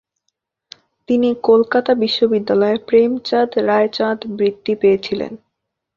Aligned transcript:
তিনি 1.09 1.29
কলকাতা 1.43 1.91
বিশ্ববিদ্যালয়ের 1.95 2.79
প্রেমচাঁদ-রায়চাঁদ 2.87 4.19
বৃত্তি 4.37 4.73
পেয়েছিলেন। 4.75 5.31